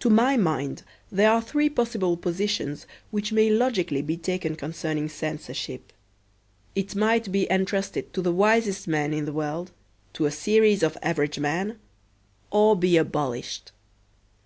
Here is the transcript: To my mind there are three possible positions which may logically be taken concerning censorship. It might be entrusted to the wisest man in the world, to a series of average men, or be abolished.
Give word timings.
To 0.00 0.10
my 0.10 0.36
mind 0.36 0.82
there 1.10 1.30
are 1.32 1.40
three 1.40 1.70
possible 1.70 2.18
positions 2.18 2.86
which 3.10 3.32
may 3.32 3.48
logically 3.48 4.02
be 4.02 4.18
taken 4.18 4.56
concerning 4.56 5.08
censorship. 5.08 5.90
It 6.74 6.94
might 6.94 7.32
be 7.32 7.50
entrusted 7.50 8.12
to 8.12 8.20
the 8.20 8.30
wisest 8.30 8.86
man 8.88 9.14
in 9.14 9.24
the 9.24 9.32
world, 9.32 9.72
to 10.12 10.26
a 10.26 10.30
series 10.30 10.82
of 10.82 10.98
average 11.02 11.38
men, 11.38 11.78
or 12.50 12.76
be 12.76 12.98
abolished. 12.98 13.72